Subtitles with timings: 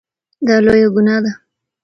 [0.47, 1.31] دا لویه ګناه ده.